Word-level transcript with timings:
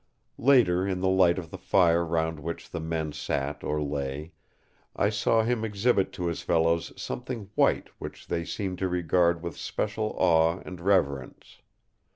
"Later, 0.39 0.87
in 0.87 0.99
the 0.99 1.07
light 1.07 1.37
of 1.37 1.51
the 1.51 1.59
fire 1.59 2.03
round 2.03 2.39
which 2.39 2.71
the 2.71 2.79
men 2.79 3.11
sat 3.13 3.63
or 3.63 3.79
lay, 3.79 4.31
I 4.95 5.09
saw 5.11 5.43
him 5.43 5.63
exhibit 5.63 6.11
to 6.13 6.25
his 6.25 6.41
fellows 6.41 6.91
something 6.99 7.51
white 7.53 7.89
which 7.99 8.25
they 8.25 8.43
seemed 8.43 8.79
to 8.79 8.89
regard 8.89 9.43
with 9.43 9.55
special 9.55 10.15
awe 10.17 10.59
and 10.65 10.81
reverence. 10.81 11.59